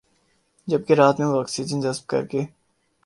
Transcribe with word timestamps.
جبکہ 0.67 0.93
رات 0.93 1.15
میں 1.19 1.27
وہ 1.27 1.39
آکسیجن 1.41 1.81
جذب 1.81 2.05
کرکے 2.09 2.41